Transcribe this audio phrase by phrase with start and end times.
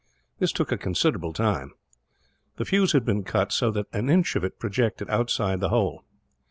[0.39, 1.73] This took a considerable time.
[2.55, 6.03] The fuse had been cut so that an inch of it projected outside the hole.